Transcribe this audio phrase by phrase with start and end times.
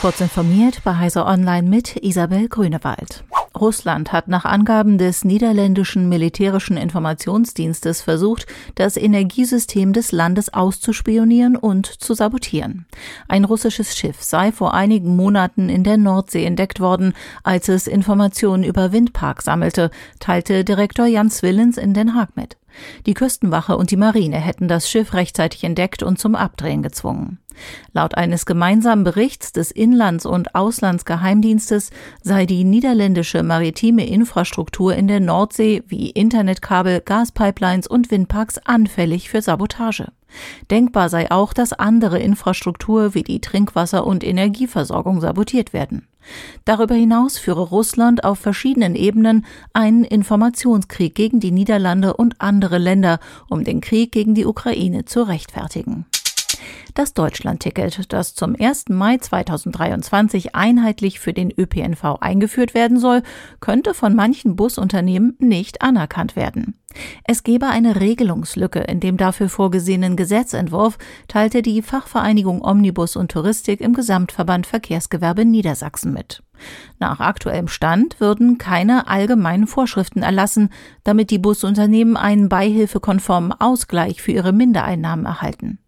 [0.00, 3.22] Kurz informiert bei Heiser Online mit Isabel Grünewald.
[3.54, 8.46] Russland hat nach Angaben des niederländischen militärischen Informationsdienstes versucht,
[8.76, 12.86] das Energiesystem des Landes auszuspionieren und zu sabotieren.
[13.28, 17.12] Ein russisches Schiff sei vor einigen Monaten in der Nordsee entdeckt worden,
[17.42, 22.56] als es Informationen über Windparks sammelte, teilte Direktor Jans Willens in Den Haag mit.
[23.06, 27.38] Die Küstenwache und die Marine hätten das Schiff rechtzeitig entdeckt und zum Abdrehen gezwungen.
[27.92, 31.90] Laut eines gemeinsamen Berichts des Inlands- und Auslandsgeheimdienstes
[32.22, 39.42] sei die niederländische maritime Infrastruktur in der Nordsee wie Internetkabel, Gaspipelines und Windparks anfällig für
[39.42, 40.12] Sabotage.
[40.70, 46.06] Denkbar sei auch, dass andere Infrastruktur wie die Trinkwasser- und Energieversorgung sabotiert werden.
[46.64, 53.20] Darüber hinaus führe Russland auf verschiedenen Ebenen einen Informationskrieg gegen die Niederlande und andere Länder,
[53.48, 56.06] um den Krieg gegen die Ukraine zu rechtfertigen.
[56.94, 58.88] Das Deutschlandticket, das zum 1.
[58.88, 63.22] Mai 2023 einheitlich für den ÖPNV eingeführt werden soll,
[63.60, 66.74] könnte von manchen Busunternehmen nicht anerkannt werden.
[67.24, 70.98] Es gebe eine Regelungslücke in dem dafür vorgesehenen Gesetzentwurf,
[71.28, 76.42] teilte die Fachvereinigung Omnibus und Touristik im Gesamtverband Verkehrsgewerbe Niedersachsen mit.
[76.98, 80.70] Nach aktuellem Stand würden keine allgemeinen Vorschriften erlassen,
[81.04, 85.78] damit die Busunternehmen einen beihilfekonformen Ausgleich für ihre Mindereinnahmen erhalten.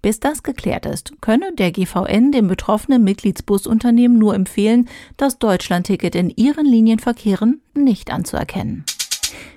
[0.00, 6.30] Bis das geklärt ist, könne der GVN dem betroffenen Mitgliedsbusunternehmen nur empfehlen, das Deutschlandticket in
[6.30, 8.84] ihren Linienverkehren nicht anzuerkennen.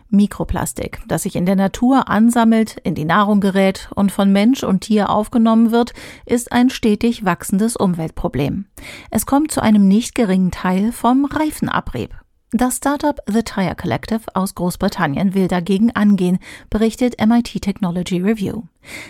[0.10, 4.82] Mikroplastik, das sich in der Natur ansammelt, in die Nahrung gerät und von Mensch und
[4.82, 5.94] Tier aufgenommen wird,
[6.26, 8.66] ist ein stetig wachsendes Umweltproblem.
[9.12, 12.16] Es kommt zu einem nicht geringen Teil vom Reifenabrieb.
[12.58, 16.40] Das Startup The Tire Collective aus Großbritannien will dagegen angehen,
[16.70, 18.64] berichtet MIT Technology Review.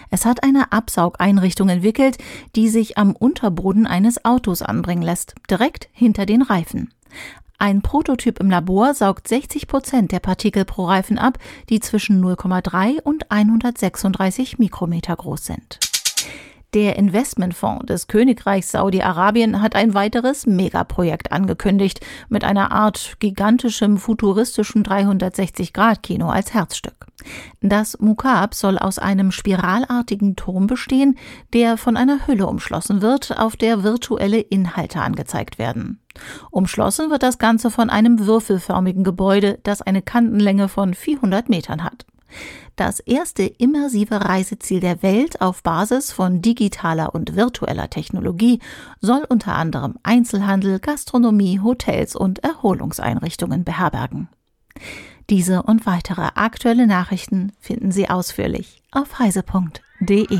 [0.09, 2.17] Es hat eine Absaugeinrichtung entwickelt,
[2.55, 6.91] die sich am Unterboden eines Autos anbringen lässt, direkt hinter den Reifen.
[7.59, 11.37] Ein Prototyp im Labor saugt 60 Prozent der Partikel pro Reifen ab,
[11.69, 15.84] die zwischen 0,3 und 136 Mikrometer groß sind.
[16.75, 24.83] Der Investmentfonds des Königreichs Saudi-Arabien hat ein weiteres Megaprojekt angekündigt, mit einer Art gigantischem futuristischen
[24.83, 27.07] 360-Grad-Kino als Herzstück.
[27.61, 31.17] Das Mukab soll aus einem spiralartigen Turm bestehen,
[31.53, 36.01] der von einer Hülle umschlossen wird, auf der virtuelle Inhalte angezeigt werden.
[36.51, 42.05] Umschlossen wird das Ganze von einem würfelförmigen Gebäude, das eine Kantenlänge von 400 Metern hat
[42.75, 48.59] das erste immersive Reiseziel der Welt auf Basis von digitaler und virtueller Technologie
[49.01, 54.27] soll unter anderem Einzelhandel, Gastronomie, Hotels und Erholungseinrichtungen beherbergen.
[55.29, 60.39] Diese und weitere aktuelle Nachrichten finden Sie ausführlich auf heise.de.